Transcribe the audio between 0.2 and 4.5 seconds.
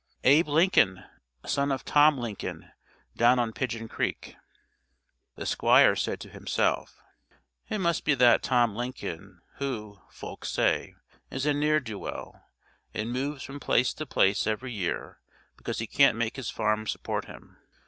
"Abe Lincoln, son of Tom Lincoln, down on Pidgeon Creek."